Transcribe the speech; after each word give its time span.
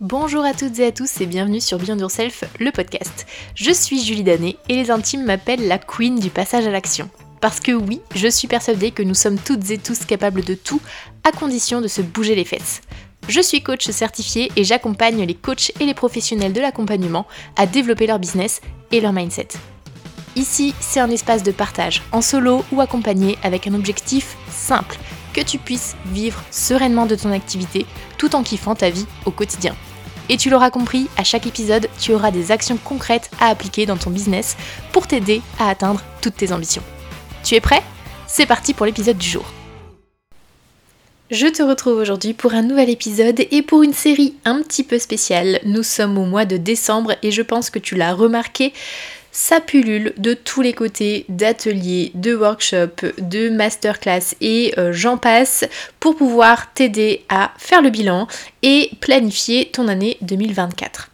Bonjour 0.00 0.46
à 0.46 0.54
toutes 0.54 0.78
et 0.78 0.86
à 0.86 0.92
tous 0.92 1.20
et 1.20 1.26
bienvenue 1.26 1.60
sur 1.60 1.76
Beyond 1.76 1.98
Yourself, 1.98 2.44
le 2.58 2.72
podcast. 2.72 3.26
Je 3.54 3.70
suis 3.70 4.02
Julie 4.02 4.22
Danet 4.22 4.56
et 4.70 4.76
les 4.76 4.90
intimes 4.90 5.26
m'appellent 5.26 5.68
la 5.68 5.76
queen 5.76 6.18
du 6.18 6.30
passage 6.30 6.66
à 6.66 6.70
l'action. 6.70 7.10
Parce 7.42 7.60
que 7.60 7.72
oui, 7.72 8.00
je 8.14 8.26
suis 8.26 8.48
persuadée 8.48 8.92
que 8.92 9.02
nous 9.02 9.12
sommes 9.12 9.38
toutes 9.38 9.70
et 9.70 9.76
tous 9.76 10.06
capables 10.06 10.42
de 10.42 10.54
tout, 10.54 10.80
à 11.22 11.32
condition 11.32 11.82
de 11.82 11.86
se 11.86 12.00
bouger 12.00 12.34
les 12.34 12.46
fesses. 12.46 12.80
Je 13.28 13.42
suis 13.42 13.62
coach 13.62 13.90
certifié 13.90 14.50
et 14.56 14.64
j'accompagne 14.64 15.22
les 15.22 15.34
coachs 15.34 15.70
et 15.80 15.84
les 15.84 15.92
professionnels 15.92 16.54
de 16.54 16.62
l'accompagnement 16.62 17.26
à 17.56 17.66
développer 17.66 18.06
leur 18.06 18.18
business 18.18 18.62
et 18.92 19.02
leur 19.02 19.12
mindset. 19.12 19.48
Ici, 20.34 20.74
c'est 20.80 21.00
un 21.00 21.10
espace 21.10 21.42
de 21.42 21.52
partage, 21.52 22.00
en 22.12 22.22
solo 22.22 22.64
ou 22.72 22.80
accompagné 22.80 23.36
avec 23.42 23.66
un 23.66 23.74
objectif 23.74 24.38
simple, 24.50 24.96
que 25.34 25.42
tu 25.42 25.58
puisses 25.58 25.94
vivre 26.06 26.42
sereinement 26.50 27.04
de 27.04 27.16
ton 27.16 27.32
activité 27.32 27.84
tout 28.16 28.34
en 28.34 28.42
kiffant 28.42 28.74
ta 28.74 28.88
vie 28.88 29.06
au 29.26 29.30
quotidien. 29.30 29.76
Et 30.32 30.36
tu 30.36 30.48
l'auras 30.48 30.70
compris, 30.70 31.08
à 31.16 31.24
chaque 31.24 31.48
épisode, 31.48 31.88
tu 32.00 32.14
auras 32.14 32.30
des 32.30 32.52
actions 32.52 32.76
concrètes 32.76 33.32
à 33.40 33.48
appliquer 33.48 33.84
dans 33.84 33.96
ton 33.96 34.10
business 34.10 34.56
pour 34.92 35.08
t'aider 35.08 35.42
à 35.58 35.68
atteindre 35.68 36.00
toutes 36.22 36.36
tes 36.36 36.52
ambitions. 36.52 36.84
Tu 37.42 37.56
es 37.56 37.60
prêt? 37.60 37.82
C'est 38.28 38.46
parti 38.46 38.72
pour 38.72 38.86
l'épisode 38.86 39.18
du 39.18 39.28
jour. 39.28 39.44
Je 41.32 41.48
te 41.48 41.64
retrouve 41.64 41.98
aujourd'hui 41.98 42.32
pour 42.32 42.54
un 42.54 42.62
nouvel 42.62 42.90
épisode 42.90 43.40
et 43.50 43.62
pour 43.62 43.82
une 43.82 43.92
série 43.92 44.34
un 44.44 44.62
petit 44.62 44.84
peu 44.84 45.00
spéciale. 45.00 45.58
Nous 45.64 45.82
sommes 45.82 46.16
au 46.16 46.26
mois 46.26 46.44
de 46.44 46.56
décembre 46.56 47.16
et 47.24 47.32
je 47.32 47.42
pense 47.42 47.68
que 47.68 47.80
tu 47.80 47.96
l'as 47.96 48.14
remarqué, 48.14 48.72
ça 49.32 49.60
pullule 49.60 50.12
de 50.16 50.34
tous 50.34 50.62
les 50.62 50.72
côtés 50.72 51.24
d'ateliers, 51.28 52.12
de 52.14 52.34
workshops, 52.34 53.04
de 53.18 53.48
masterclass 53.50 54.34
et 54.40 54.74
euh, 54.78 54.92
j'en 54.92 55.18
passe 55.18 55.64
pour 55.98 56.16
pouvoir 56.16 56.72
t'aider 56.72 57.24
à 57.28 57.52
faire 57.58 57.82
le 57.82 57.90
bilan 57.90 58.26
et 58.62 58.90
planifier 59.00 59.70
ton 59.70 59.88
année 59.88 60.16
2024. 60.22 61.09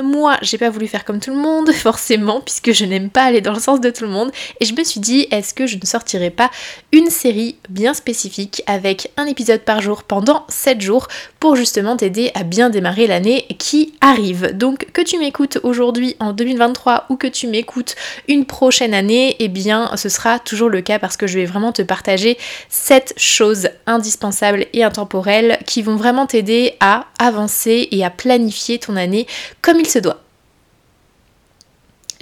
Moi, 0.00 0.38
j'ai 0.40 0.56
pas 0.56 0.70
voulu 0.70 0.86
faire 0.86 1.04
comme 1.04 1.20
tout 1.20 1.32
le 1.32 1.36
monde, 1.36 1.70
forcément, 1.72 2.40
puisque 2.40 2.72
je 2.72 2.84
n'aime 2.84 3.10
pas 3.10 3.24
aller 3.24 3.40
dans 3.40 3.52
le 3.52 3.60
sens 3.60 3.80
de 3.80 3.90
tout 3.90 4.04
le 4.04 4.10
monde. 4.10 4.30
Et 4.60 4.64
je 4.64 4.74
me 4.74 4.84
suis 4.84 5.00
dit, 5.00 5.26
est-ce 5.30 5.52
que 5.52 5.66
je 5.66 5.76
ne 5.76 5.84
sortirais 5.84 6.30
pas 6.30 6.50
une 6.92 7.10
série 7.10 7.56
bien 7.68 7.92
spécifique 7.92 8.62
avec 8.66 9.10
un 9.16 9.26
épisode 9.26 9.60
par 9.60 9.82
jour 9.82 10.02
pendant 10.04 10.44
7 10.48 10.80
jours 10.80 11.08
pour 11.42 11.56
justement 11.56 11.96
t'aider 11.96 12.30
à 12.34 12.44
bien 12.44 12.70
démarrer 12.70 13.06
l'année 13.06 13.46
qui 13.58 13.94
arrive. 14.00 14.56
Donc 14.56 14.86
que 14.92 15.02
tu 15.02 15.18
m'écoutes 15.18 15.58
aujourd'hui 15.64 16.16
en 16.20 16.32
2023 16.32 17.06
ou 17.10 17.16
que 17.16 17.26
tu 17.26 17.48
m'écoutes 17.48 17.96
une 18.28 18.46
prochaine 18.46 18.94
année, 18.94 19.36
eh 19.40 19.48
bien 19.48 19.90
ce 19.96 20.08
sera 20.08 20.38
toujours 20.38 20.68
le 20.68 20.80
cas 20.82 20.98
parce 21.00 21.16
que 21.16 21.26
je 21.26 21.38
vais 21.38 21.44
vraiment 21.44 21.72
te 21.72 21.82
partager 21.82 22.38
7 22.68 23.14
choses 23.16 23.68
indispensables 23.86 24.66
et 24.72 24.84
intemporelles 24.84 25.58
qui 25.66 25.82
vont 25.82 25.96
vraiment 25.96 26.26
t'aider 26.26 26.74
à 26.78 27.06
avancer 27.18 27.88
et 27.90 28.04
à 28.04 28.10
planifier 28.10 28.78
ton 28.78 28.96
année 28.96 29.26
comme 29.62 29.80
il 29.80 29.86
doit. 29.98 30.20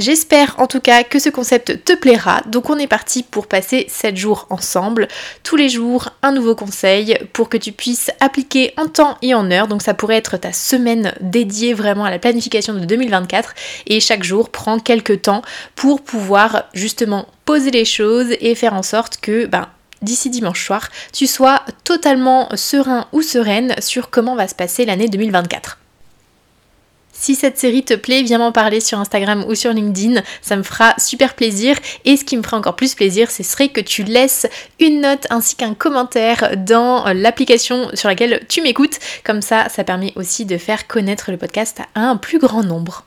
J'espère 0.00 0.54
en 0.58 0.66
tout 0.66 0.80
cas 0.80 1.02
que 1.02 1.18
ce 1.18 1.28
concept 1.28 1.84
te 1.84 1.92
plaira. 1.92 2.40
Donc 2.46 2.70
on 2.70 2.78
est 2.78 2.86
parti 2.86 3.22
pour 3.22 3.46
passer 3.46 3.84
7 3.90 4.16
jours 4.16 4.46
ensemble. 4.48 5.08
Tous 5.42 5.56
les 5.56 5.68
jours, 5.68 6.08
un 6.22 6.32
nouveau 6.32 6.54
conseil 6.54 7.18
pour 7.34 7.50
que 7.50 7.58
tu 7.58 7.70
puisses 7.72 8.10
appliquer 8.18 8.72
en 8.78 8.86
temps 8.86 9.18
et 9.20 9.34
en 9.34 9.50
heure. 9.50 9.68
Donc 9.68 9.82
ça 9.82 9.92
pourrait 9.92 10.16
être 10.16 10.38
ta 10.38 10.54
semaine 10.54 11.12
dédiée 11.20 11.74
vraiment 11.74 12.06
à 12.06 12.10
la 12.10 12.18
planification 12.18 12.72
de 12.72 12.86
2024. 12.86 13.54
Et 13.88 14.00
chaque 14.00 14.24
jour, 14.24 14.48
prends 14.48 14.78
quelques 14.78 15.20
temps 15.20 15.42
pour 15.74 16.00
pouvoir 16.00 16.64
justement 16.72 17.26
poser 17.44 17.70
les 17.70 17.84
choses 17.84 18.28
et 18.40 18.54
faire 18.54 18.72
en 18.72 18.82
sorte 18.82 19.18
que 19.18 19.44
ben, 19.44 19.68
d'ici 20.00 20.30
dimanche 20.30 20.64
soir, 20.64 20.88
tu 21.12 21.26
sois 21.26 21.60
totalement 21.84 22.48
serein 22.56 23.06
ou 23.12 23.20
sereine 23.20 23.74
sur 23.80 24.08
comment 24.08 24.34
va 24.34 24.48
se 24.48 24.54
passer 24.54 24.86
l'année 24.86 25.08
2024. 25.08 25.79
Si 27.12 27.34
cette 27.34 27.58
série 27.58 27.84
te 27.84 27.94
plaît, 27.94 28.22
viens 28.22 28.38
m'en 28.38 28.52
parler 28.52 28.80
sur 28.80 28.98
Instagram 28.98 29.44
ou 29.48 29.54
sur 29.54 29.72
LinkedIn, 29.72 30.22
ça 30.40 30.56
me 30.56 30.62
fera 30.62 30.94
super 30.98 31.34
plaisir. 31.34 31.76
Et 32.04 32.16
ce 32.16 32.24
qui 32.24 32.36
me 32.36 32.42
fera 32.42 32.56
encore 32.56 32.76
plus 32.76 32.94
plaisir, 32.94 33.30
ce 33.30 33.42
serait 33.42 33.68
que 33.68 33.80
tu 33.80 34.04
laisses 34.04 34.46
une 34.78 35.00
note 35.02 35.26
ainsi 35.30 35.56
qu'un 35.56 35.74
commentaire 35.74 36.56
dans 36.56 37.04
l'application 37.12 37.90
sur 37.94 38.08
laquelle 38.08 38.40
tu 38.48 38.62
m'écoutes. 38.62 38.98
Comme 39.24 39.42
ça, 39.42 39.68
ça 39.68 39.84
permet 39.84 40.12
aussi 40.16 40.46
de 40.46 40.56
faire 40.56 40.86
connaître 40.86 41.30
le 41.30 41.36
podcast 41.36 41.80
à 41.94 42.00
un 42.00 42.16
plus 42.16 42.38
grand 42.38 42.62
nombre. 42.62 43.04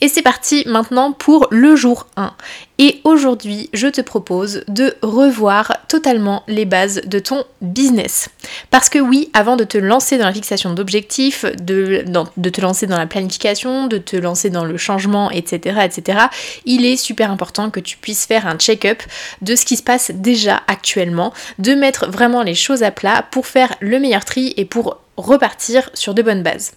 Et 0.00 0.08
c'est 0.08 0.22
parti 0.22 0.62
maintenant 0.66 1.12
pour 1.12 1.48
le 1.50 1.76
jour 1.76 2.06
1. 2.16 2.32
Et 2.78 3.00
aujourd'hui, 3.04 3.68
je 3.72 3.88
te 3.88 4.00
propose 4.00 4.62
de 4.68 4.96
revoir 5.02 5.77
totalement 5.88 6.42
les 6.46 6.64
bases 6.64 7.00
de 7.04 7.18
ton 7.18 7.44
business. 7.60 8.28
Parce 8.70 8.88
que 8.88 8.98
oui, 8.98 9.30
avant 9.32 9.56
de 9.56 9.64
te 9.64 9.78
lancer 9.78 10.18
dans 10.18 10.26
la 10.26 10.32
fixation 10.32 10.74
d'objectifs, 10.74 11.44
de, 11.44 12.04
de, 12.36 12.50
te 12.50 12.60
lancer 12.60 12.86
dans 12.86 12.98
la 12.98 13.06
planification, 13.06 13.86
de 13.86 13.98
te 13.98 14.16
lancer 14.16 14.50
dans 14.50 14.64
le 14.64 14.76
changement, 14.76 15.30
etc., 15.30 15.80
etc., 15.84 16.18
il 16.64 16.84
est 16.84 16.96
super 16.96 17.30
important 17.30 17.70
que 17.70 17.80
tu 17.80 17.96
puisses 17.96 18.26
faire 18.26 18.46
un 18.46 18.56
check-up 18.56 19.02
de 19.42 19.56
ce 19.56 19.64
qui 19.64 19.76
se 19.76 19.82
passe 19.82 20.10
déjà 20.14 20.62
actuellement, 20.66 21.32
de 21.58 21.74
mettre 21.74 22.08
vraiment 22.10 22.42
les 22.42 22.54
choses 22.54 22.82
à 22.82 22.90
plat 22.90 23.24
pour 23.30 23.46
faire 23.46 23.74
le 23.80 23.98
meilleur 23.98 24.24
tri 24.24 24.54
et 24.56 24.64
pour 24.64 24.98
repartir 25.16 25.90
sur 25.94 26.14
de 26.14 26.22
bonnes 26.22 26.42
bases. 26.42 26.72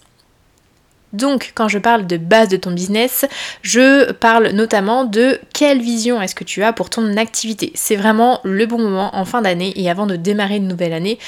Donc 1.12 1.52
quand 1.54 1.68
je 1.68 1.78
parle 1.78 2.06
de 2.06 2.16
base 2.16 2.48
de 2.48 2.56
ton 2.56 2.70
business, 2.70 3.24
je 3.62 4.12
parle 4.12 4.48
notamment 4.48 5.04
de 5.04 5.38
quelle 5.52 5.80
vision 5.80 6.20
est-ce 6.20 6.34
que 6.34 6.44
tu 6.44 6.62
as 6.62 6.72
pour 6.72 6.90
ton 6.90 7.16
activité. 7.16 7.72
C'est 7.74 7.96
vraiment 7.96 8.40
le 8.44 8.66
bon 8.66 8.78
moment 8.78 9.14
en 9.14 9.24
fin 9.24 9.42
d'année 9.42 9.72
et 9.76 9.90
avant 9.90 10.06
de 10.06 10.16
démarrer 10.16 10.56
une 10.56 10.68
nouvelle 10.68 10.92
année 10.92 11.18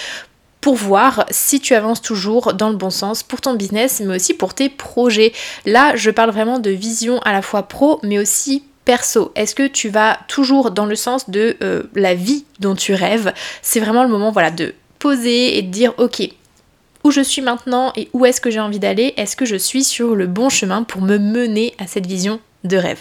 pour 0.60 0.76
voir 0.76 1.26
si 1.28 1.60
tu 1.60 1.74
avances 1.74 2.00
toujours 2.00 2.54
dans 2.54 2.70
le 2.70 2.76
bon 2.76 2.88
sens 2.88 3.22
pour 3.22 3.42
ton 3.42 3.52
business, 3.52 4.00
mais 4.02 4.16
aussi 4.16 4.32
pour 4.32 4.54
tes 4.54 4.70
projets. 4.70 5.34
Là, 5.66 5.94
je 5.94 6.10
parle 6.10 6.30
vraiment 6.30 6.58
de 6.58 6.70
vision 6.70 7.18
à 7.18 7.32
la 7.32 7.42
fois 7.42 7.64
pro, 7.64 8.00
mais 8.02 8.18
aussi 8.18 8.64
perso 8.86 9.32
Est-ce 9.34 9.54
que 9.54 9.66
tu 9.66 9.88
vas 9.88 10.18
toujours 10.28 10.70
dans 10.70 10.86
le 10.86 10.94
sens 10.94 11.28
de 11.28 11.56
euh, 11.62 11.82
la 11.94 12.14
vie 12.14 12.44
dont 12.60 12.74
tu 12.74 12.94
rêves? 12.94 13.32
C'est 13.60 13.80
vraiment 13.80 14.04
le 14.04 14.08
moment 14.08 14.30
voilà, 14.30 14.50
de 14.50 14.74
poser 14.98 15.58
et 15.58 15.62
de 15.62 15.70
dire 15.70 15.92
ok, 15.98 16.22
où 17.04 17.10
je 17.10 17.20
suis 17.20 17.42
maintenant 17.42 17.92
et 17.96 18.08
où 18.12 18.26
est-ce 18.26 18.40
que 18.40 18.50
j'ai 18.50 18.60
envie 18.60 18.78
d'aller, 18.80 19.14
est-ce 19.16 19.36
que 19.36 19.44
je 19.44 19.56
suis 19.56 19.84
sur 19.84 20.16
le 20.16 20.26
bon 20.26 20.48
chemin 20.48 20.82
pour 20.82 21.02
me 21.02 21.18
mener 21.18 21.74
à 21.78 21.86
cette 21.86 22.06
vision 22.06 22.40
de 22.64 22.76
rêve? 22.76 23.00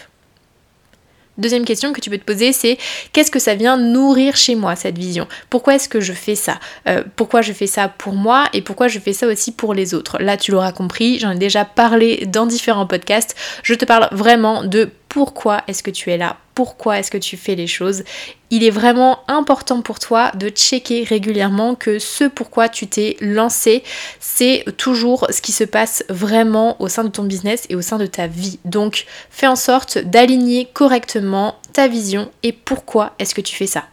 Deuxième 1.40 1.66
question 1.66 1.94
que 1.94 2.00
tu 2.00 2.12
peux 2.12 2.20
te 2.20 2.24
poser, 2.24 2.54
c'est 2.54 2.78
qu'est-ce 3.12 3.32
que 3.32 3.40
ça 3.40 3.56
vient 3.56 3.76
nourrir 3.76 4.36
chez 4.36 4.54
moi, 4.54 4.76
cette 4.76 5.00
vision? 5.00 5.28
Pourquoi 5.50 5.74
est-ce 5.76 5.90
que 5.90 6.00
je 6.00 6.14
fais 6.14 6.36
ça? 6.36 6.60
Euh, 6.88 7.04
Pourquoi 7.16 7.42
je 7.42 7.54
fais 7.54 7.66
ça 7.66 7.88
pour 7.88 8.14
moi 8.14 8.46
et 8.54 8.62
pourquoi 8.62 8.88
je 8.88 9.00
fais 9.00 9.14
ça 9.14 9.26
aussi 9.26 9.52
pour 9.52 9.74
les 9.74 9.96
autres? 9.96 10.22
Là, 10.22 10.38
tu 10.38 10.52
l'auras 10.52 10.74
compris, 10.74 11.18
j'en 11.18 11.32
ai 11.32 11.40
déjà 11.40 11.66
parlé 11.66 12.28
dans 12.28 12.46
différents 12.46 12.86
podcasts. 12.86 13.36
Je 13.64 13.74
te 13.74 13.84
parle 13.84 14.10
vraiment 14.12 14.64
de 14.64 14.92
pourquoi 15.14 15.62
est-ce 15.68 15.84
que 15.84 15.92
tu 15.92 16.10
es 16.10 16.18
là, 16.18 16.38
pourquoi 16.56 16.98
est-ce 16.98 17.12
que 17.12 17.20
tu 17.20 17.38
fais 17.38 17.54
les 17.54 17.68
choses? 17.68 18.04
Il 18.50 18.64
est 18.64 18.72
vraiment 18.72 19.20
important 19.28 19.84
pour 19.84 20.00
toi 20.00 20.32
de 20.34 20.50
checker 20.50 21.04
régulièrement 21.04 21.76
que 21.76 22.00
ce 22.00 22.24
pourquoi 22.24 22.68
tu 22.68 22.88
t'es 22.88 23.16
lancé, 23.22 23.84
c'est 24.20 24.66
toujours 24.76 25.28
ce 25.30 25.40
qui 25.40 25.52
se 25.52 25.66
passe 25.66 26.04
vraiment 26.10 26.82
au 26.82 26.88
sein 26.88 27.04
de 27.04 27.10
ton 27.10 27.26
business 27.26 27.68
et 27.70 27.76
au 27.76 27.84
sein 27.84 28.00
de 28.00 28.08
ta 28.08 28.26
vie. 28.26 28.58
Donc 28.66 29.06
fais 29.30 29.46
en 29.46 29.56
sorte 29.56 30.00
d'aligner 30.00 30.68
correctement 30.74 31.58
ta 31.74 31.88
vision 31.88 32.32
et 32.42 32.52
pourquoi 32.52 33.14
est-ce 33.20 33.36
que 33.36 33.42
tu 33.42 33.56
fais 33.56 33.68
ça. 33.68 33.84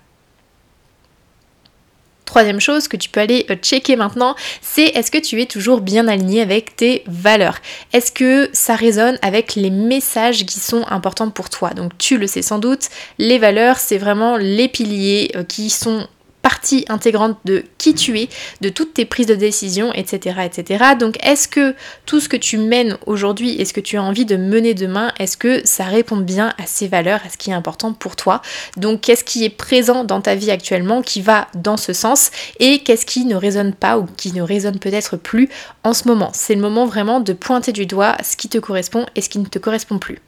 Troisième 2.31 2.61
chose 2.61 2.87
que 2.87 2.97
tu 2.97 3.09
peux 3.09 3.19
aller 3.19 3.45
euh, 3.51 3.57
checker 3.57 3.97
maintenant, 3.97 4.37
c'est 4.63 4.85
est-ce 4.85 5.11
que 5.11 5.19
tu 5.19 5.43
es 5.43 5.47
toujours 5.47 5.81
bien 5.81 6.07
aligné 6.07 6.43
avec 6.43 6.77
tes 6.77 7.03
valeurs? 7.09 7.59
Est-ce 7.93 8.13
que 8.13 8.49
ça 8.53 8.77
résonne 8.77 9.19
avec 9.21 9.57
les 9.57 9.71
messages 9.71 10.47
qui 10.47 10.61
sont 10.61 10.85
importants 10.87 11.31
pour 11.31 11.51
toi? 11.51 11.71
Donc 11.71 11.99
tu 11.99 12.19
le 12.19 12.29
sais 12.29 12.43
sans 12.43 12.61
doute, 12.61 12.89
les 13.19 13.41
valeurs, 13.41 13.79
c'est 13.79 13.99
vraiment 13.99 14.37
les 14.37 14.69
piliers 14.69 15.33
euh, 15.35 15.43
qui 15.43 15.71
sont 15.71 16.07
partie 16.51 16.85
intégrante 16.89 17.39
de 17.45 17.63
qui 17.79 17.95
tu 17.95 18.19
es, 18.19 18.29
de 18.61 18.71
toutes 18.71 18.95
tes 18.95 19.05
prises 19.05 19.27
de 19.27 19.37
décision, 19.37 19.93
etc. 19.93 20.41
etc. 20.45 20.85
Donc 20.99 21.17
est-ce 21.25 21.47
que 21.47 21.77
tout 22.07 22.19
ce 22.19 22.29
que 22.29 22.37
tu 22.37 22.59
mènes 22.59 22.99
aujourd'hui 23.07 23.61
est 23.61 23.65
ce 23.65 23.73
que 23.73 23.81
tu 23.81 23.97
as 23.97 24.03
envie 24.03 24.25
de 24.25 24.37
mener 24.37 24.75
demain, 24.75 25.13
est-ce 25.21 25.37
que 25.37 25.65
ça 25.65 25.85
répond 25.85 26.17
bien 26.17 26.53
à 26.59 26.67
ces 26.67 26.89
valeurs, 26.89 27.21
à 27.25 27.29
ce 27.29 27.37
qui 27.37 27.51
est 27.51 27.55
important 27.55 27.93
pour 27.93 28.17
toi? 28.17 28.43
Donc 28.77 29.03
qu'est-ce 29.03 29.23
qui 29.23 29.45
est 29.45 29.51
présent 29.51 30.03
dans 30.03 30.21
ta 30.21 30.35
vie 30.35 30.51
actuellement 30.51 31.03
qui 31.03 31.23
va 31.23 31.47
dans 31.55 31.77
ce 31.77 31.93
sens? 31.93 32.33
Et 32.59 32.81
qu'est-ce 32.81 33.07
qui 33.07 33.27
ne 33.27 33.37
résonne 33.37 33.73
pas 33.73 33.99
ou 33.99 34.07
qui 34.17 34.33
ne 34.33 34.43
résonne 34.43 34.81
peut-être 34.81 35.17
plus 35.17 35.49
en 35.85 35.95
ce 35.95 36.09
moment? 36.09 36.31
C'est 36.35 36.57
le 36.57 36.61
moment 36.61 36.87
vraiment 36.87 37.21
de 37.21 37.33
pointer 37.33 37.71
du 37.71 37.87
doigt 37.87 38.17
ce 38.25 38.37
qui 38.37 38.49
te 38.49 38.59
correspond 38.59 39.07
et 39.15 39.21
ce 39.21 39.29
qui 39.29 39.39
ne 39.39 39.47
te 39.47 39.61
correspond 39.61 40.01
plus. 40.01 40.19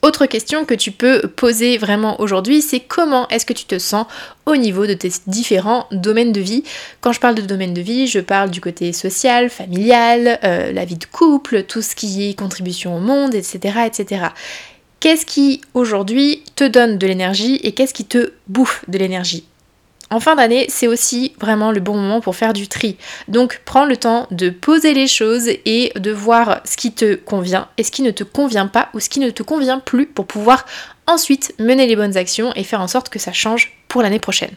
Autre 0.00 0.26
question 0.26 0.64
que 0.64 0.74
tu 0.74 0.92
peux 0.92 1.22
poser 1.22 1.76
vraiment 1.76 2.20
aujourd'hui, 2.20 2.62
c'est 2.62 2.78
comment 2.78 3.26
est-ce 3.28 3.44
que 3.44 3.52
tu 3.52 3.64
te 3.64 3.80
sens 3.80 4.06
au 4.46 4.54
niveau 4.54 4.86
de 4.86 4.94
tes 4.94 5.10
différents 5.26 5.88
domaines 5.90 6.30
de 6.32 6.40
vie? 6.40 6.62
Quand 7.00 7.10
je 7.12 7.18
parle 7.18 7.34
de 7.34 7.42
domaine 7.42 7.74
de 7.74 7.80
vie, 7.80 8.06
je 8.06 8.20
parle 8.20 8.50
du 8.50 8.60
côté 8.60 8.92
social, 8.92 9.50
familial, 9.50 10.38
euh, 10.44 10.70
la 10.70 10.84
vie 10.84 10.96
de 10.96 11.04
couple, 11.04 11.64
tout 11.64 11.82
ce 11.82 11.96
qui 11.96 12.28
est 12.28 12.38
contribution 12.38 12.96
au 12.96 13.00
monde, 13.00 13.34
etc. 13.34 13.80
etc. 13.86 14.26
Qu'est-ce 15.00 15.26
qui 15.26 15.62
aujourd'hui 15.74 16.44
te 16.54 16.64
donne 16.64 16.96
de 16.98 17.06
l'énergie 17.06 17.56
et 17.56 17.72
qu'est-ce 17.72 17.94
qui 17.94 18.04
te 18.04 18.32
bouffe 18.46 18.84
de 18.86 18.98
l'énergie? 18.98 19.44
En 20.10 20.20
fin 20.20 20.36
d'année, 20.36 20.66
c'est 20.70 20.86
aussi 20.86 21.34
vraiment 21.38 21.70
le 21.70 21.80
bon 21.80 21.94
moment 21.94 22.20
pour 22.20 22.34
faire 22.34 22.54
du 22.54 22.66
tri. 22.66 22.96
Donc 23.28 23.60
prends 23.66 23.84
le 23.84 23.96
temps 23.96 24.26
de 24.30 24.48
poser 24.48 24.94
les 24.94 25.06
choses 25.06 25.48
et 25.48 25.92
de 25.96 26.10
voir 26.10 26.60
ce 26.64 26.76
qui 26.76 26.92
te 26.92 27.14
convient 27.14 27.68
et 27.76 27.84
ce 27.84 27.90
qui 27.90 28.02
ne 28.02 28.10
te 28.10 28.24
convient 28.24 28.68
pas 28.68 28.88
ou 28.94 29.00
ce 29.00 29.10
qui 29.10 29.20
ne 29.20 29.30
te 29.30 29.42
convient 29.42 29.80
plus 29.80 30.06
pour 30.06 30.26
pouvoir 30.26 30.64
ensuite 31.06 31.54
mener 31.58 31.86
les 31.86 31.96
bonnes 31.96 32.16
actions 32.16 32.52
et 32.54 32.64
faire 32.64 32.80
en 32.80 32.88
sorte 32.88 33.10
que 33.10 33.18
ça 33.18 33.32
change 33.32 33.72
pour 33.88 34.00
l'année 34.02 34.18
prochaine. 34.18 34.54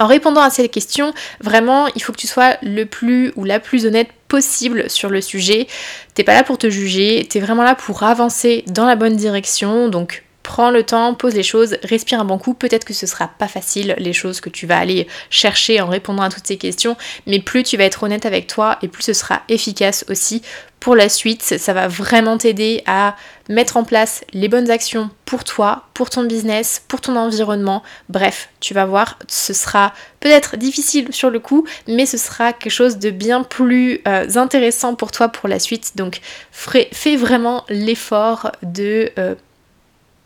En 0.00 0.06
répondant 0.06 0.40
à 0.40 0.48
cette 0.48 0.70
question, 0.70 1.12
vraiment, 1.40 1.86
il 1.94 2.02
faut 2.02 2.12
que 2.12 2.18
tu 2.18 2.26
sois 2.26 2.56
le 2.62 2.86
plus 2.86 3.32
ou 3.36 3.44
la 3.44 3.60
plus 3.60 3.84
honnête 3.84 4.08
possible 4.28 4.88
sur 4.88 5.10
le 5.10 5.20
sujet. 5.20 5.66
T'es 6.14 6.24
pas 6.24 6.32
là 6.32 6.42
pour 6.42 6.56
te 6.56 6.70
juger, 6.70 7.26
t'es 7.28 7.38
vraiment 7.38 7.64
là 7.64 7.74
pour 7.74 8.02
avancer 8.02 8.64
dans 8.66 8.86
la 8.86 8.96
bonne 8.96 9.14
direction. 9.14 9.88
Donc 9.88 10.24
prends 10.50 10.72
le 10.72 10.82
temps, 10.82 11.14
pose 11.14 11.36
les 11.36 11.44
choses, 11.44 11.76
respire 11.84 12.18
un 12.18 12.24
bon 12.24 12.36
coup. 12.36 12.54
Peut-être 12.54 12.84
que 12.84 12.92
ce 12.92 13.06
sera 13.06 13.28
pas 13.28 13.46
facile 13.46 13.94
les 13.98 14.12
choses 14.12 14.40
que 14.40 14.50
tu 14.50 14.66
vas 14.66 14.78
aller 14.78 15.06
chercher 15.30 15.80
en 15.80 15.86
répondant 15.86 16.24
à 16.24 16.28
toutes 16.28 16.48
ces 16.48 16.56
questions, 16.56 16.96
mais 17.28 17.38
plus 17.38 17.62
tu 17.62 17.76
vas 17.76 17.84
être 17.84 18.02
honnête 18.02 18.26
avec 18.26 18.48
toi 18.48 18.76
et 18.82 18.88
plus 18.88 19.04
ce 19.04 19.12
sera 19.12 19.42
efficace 19.48 20.04
aussi 20.08 20.42
pour 20.80 20.96
la 20.96 21.08
suite. 21.08 21.42
Ça 21.42 21.72
va 21.72 21.86
vraiment 21.86 22.36
t'aider 22.36 22.82
à 22.86 23.14
mettre 23.48 23.76
en 23.76 23.84
place 23.84 24.24
les 24.32 24.48
bonnes 24.48 24.72
actions 24.72 25.10
pour 25.24 25.44
toi, 25.44 25.84
pour 25.94 26.10
ton 26.10 26.24
business, 26.24 26.82
pour 26.88 27.00
ton 27.00 27.14
environnement. 27.14 27.84
Bref, 28.08 28.48
tu 28.58 28.74
vas 28.74 28.86
voir, 28.86 29.20
ce 29.28 29.52
sera 29.52 29.92
peut-être 30.18 30.56
difficile 30.56 31.12
sur 31.12 31.30
le 31.30 31.38
coup, 31.38 31.64
mais 31.86 32.06
ce 32.06 32.16
sera 32.16 32.52
quelque 32.52 32.72
chose 32.72 32.98
de 32.98 33.10
bien 33.10 33.44
plus 33.44 34.00
euh, 34.08 34.26
intéressant 34.34 34.96
pour 34.96 35.12
toi 35.12 35.28
pour 35.28 35.48
la 35.48 35.60
suite. 35.60 35.92
Donc 35.94 36.20
fais 36.50 37.14
vraiment 37.14 37.64
l'effort 37.68 38.50
de... 38.64 39.12
Euh, 39.16 39.36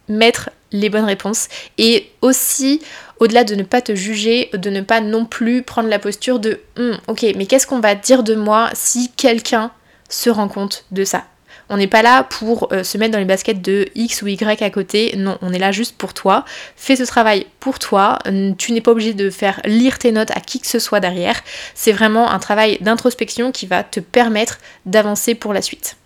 mettre 0.08 0.50
les 0.72 0.90
bonnes 0.90 1.04
réponses 1.04 1.48
et 1.78 2.10
aussi 2.20 2.80
au-delà 3.20 3.44
de 3.44 3.54
ne 3.54 3.62
pas 3.62 3.80
te 3.80 3.94
juger, 3.94 4.50
de 4.52 4.70
ne 4.70 4.80
pas 4.80 5.00
non 5.00 5.24
plus 5.24 5.62
prendre 5.62 5.88
la 5.88 5.98
posture 5.98 6.40
de 6.40 6.60
hum, 6.76 6.98
ok 7.06 7.24
mais 7.36 7.46
qu'est-ce 7.46 7.66
qu'on 7.66 7.80
va 7.80 7.94
dire 7.94 8.22
de 8.22 8.34
moi 8.34 8.70
si 8.74 9.10
quelqu'un 9.16 9.70
se 10.08 10.30
rend 10.30 10.48
compte 10.48 10.84
de 10.90 11.04
ça? 11.04 11.24
On 11.70 11.78
n'est 11.78 11.86
pas 11.86 12.02
là 12.02 12.24
pour 12.24 12.68
euh, 12.72 12.84
se 12.84 12.98
mettre 12.98 13.12
dans 13.12 13.18
les 13.18 13.24
baskets 13.24 13.62
de 13.62 13.86
X 13.94 14.22
ou 14.22 14.26
Y 14.26 14.62
à 14.62 14.70
côté, 14.70 15.14
non, 15.16 15.38
on 15.40 15.52
est 15.52 15.58
là 15.58 15.72
juste 15.72 15.96
pour 15.96 16.12
toi. 16.12 16.44
Fais 16.76 16.96
ce 16.96 17.04
travail 17.04 17.46
pour 17.58 17.78
toi, 17.78 18.18
tu 18.58 18.72
n'es 18.72 18.82
pas 18.82 18.90
obligé 18.90 19.14
de 19.14 19.30
faire 19.30 19.60
lire 19.64 19.98
tes 19.98 20.12
notes 20.12 20.30
à 20.32 20.40
qui 20.40 20.60
que 20.60 20.66
ce 20.66 20.78
soit 20.78 21.00
derrière. 21.00 21.40
C'est 21.74 21.92
vraiment 21.92 22.30
un 22.30 22.38
travail 22.38 22.78
d'introspection 22.82 23.50
qui 23.50 23.66
va 23.66 23.82
te 23.82 24.00
permettre 24.00 24.58
d'avancer 24.84 25.34
pour 25.34 25.54
la 25.54 25.62
suite. 25.62 25.96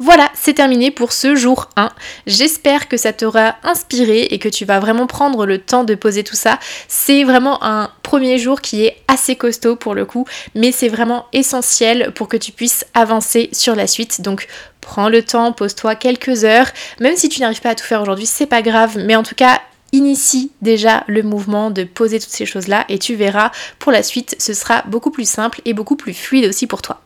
Voilà, 0.00 0.28
c'est 0.34 0.54
terminé 0.54 0.90
pour 0.90 1.12
ce 1.12 1.36
jour 1.36 1.68
1. 1.76 1.88
J'espère 2.26 2.88
que 2.88 2.96
ça 2.96 3.12
t'aura 3.12 3.54
inspiré 3.62 4.22
et 4.22 4.40
que 4.40 4.48
tu 4.48 4.64
vas 4.64 4.80
vraiment 4.80 5.06
prendre 5.06 5.46
le 5.46 5.58
temps 5.58 5.84
de 5.84 5.94
poser 5.94 6.24
tout 6.24 6.34
ça. 6.34 6.58
C'est 6.88 7.22
vraiment 7.22 7.62
un 7.62 7.90
premier 8.02 8.38
jour 8.38 8.60
qui 8.60 8.84
est 8.84 8.96
assez 9.06 9.36
costaud 9.36 9.76
pour 9.76 9.94
le 9.94 10.04
coup, 10.04 10.26
mais 10.56 10.72
c'est 10.72 10.88
vraiment 10.88 11.26
essentiel 11.32 12.12
pour 12.12 12.26
que 12.26 12.36
tu 12.36 12.50
puisses 12.50 12.84
avancer 12.92 13.50
sur 13.52 13.76
la 13.76 13.86
suite. 13.86 14.20
Donc 14.20 14.48
prends 14.80 15.08
le 15.08 15.22
temps, 15.22 15.52
pose-toi 15.52 15.94
quelques 15.94 16.42
heures. 16.42 16.70
Même 16.98 17.16
si 17.16 17.28
tu 17.28 17.40
n'arrives 17.40 17.60
pas 17.60 17.70
à 17.70 17.74
tout 17.76 17.84
faire 17.84 18.02
aujourd'hui, 18.02 18.26
c'est 18.26 18.46
pas 18.46 18.62
grave, 18.62 18.98
mais 18.98 19.14
en 19.14 19.22
tout 19.22 19.36
cas, 19.36 19.60
initie 19.92 20.50
déjà 20.60 21.04
le 21.06 21.22
mouvement 21.22 21.70
de 21.70 21.84
poser 21.84 22.18
toutes 22.18 22.30
ces 22.30 22.46
choses-là 22.46 22.84
et 22.88 22.98
tu 22.98 23.14
verras 23.14 23.52
pour 23.78 23.92
la 23.92 24.02
suite, 24.02 24.34
ce 24.40 24.54
sera 24.54 24.82
beaucoup 24.88 25.12
plus 25.12 25.28
simple 25.28 25.60
et 25.64 25.72
beaucoup 25.72 25.94
plus 25.94 26.14
fluide 26.14 26.46
aussi 26.46 26.66
pour 26.66 26.82
toi. 26.82 27.03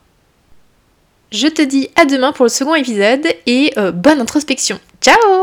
Je 1.31 1.47
te 1.47 1.61
dis 1.61 1.89
à 1.95 2.05
demain 2.05 2.31
pour 2.31 2.45
le 2.45 2.49
second 2.49 2.75
épisode 2.75 3.27
et 3.45 3.71
euh, 3.77 3.91
bonne 3.91 4.19
introspection. 4.19 4.79
Ciao 5.01 5.38